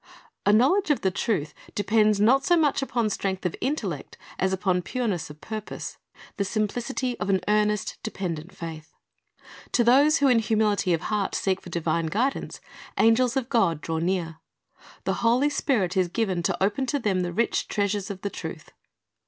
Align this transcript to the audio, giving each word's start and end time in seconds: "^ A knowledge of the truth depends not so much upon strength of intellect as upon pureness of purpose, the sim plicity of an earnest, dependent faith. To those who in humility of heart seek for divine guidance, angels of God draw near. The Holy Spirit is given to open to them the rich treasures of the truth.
"^ 0.01 0.03
A 0.47 0.51
knowledge 0.51 0.89
of 0.89 1.01
the 1.01 1.11
truth 1.11 1.53
depends 1.75 2.19
not 2.19 2.43
so 2.43 2.57
much 2.57 2.81
upon 2.81 3.07
strength 3.07 3.45
of 3.45 3.55
intellect 3.61 4.17
as 4.39 4.51
upon 4.51 4.81
pureness 4.81 5.29
of 5.29 5.39
purpose, 5.41 5.99
the 6.37 6.43
sim 6.43 6.67
plicity 6.67 7.15
of 7.19 7.29
an 7.29 7.39
earnest, 7.47 7.99
dependent 8.01 8.51
faith. 8.51 8.95
To 9.73 9.83
those 9.83 10.17
who 10.17 10.27
in 10.27 10.39
humility 10.39 10.95
of 10.95 11.01
heart 11.01 11.35
seek 11.35 11.61
for 11.61 11.69
divine 11.69 12.07
guidance, 12.07 12.59
angels 12.97 13.37
of 13.37 13.47
God 13.47 13.79
draw 13.79 13.99
near. 13.99 14.37
The 15.03 15.21
Holy 15.21 15.51
Spirit 15.51 15.95
is 15.95 16.07
given 16.07 16.41
to 16.43 16.63
open 16.63 16.87
to 16.87 16.97
them 16.97 17.19
the 17.19 17.31
rich 17.31 17.67
treasures 17.67 18.09
of 18.09 18.21
the 18.21 18.31
truth. 18.31 18.71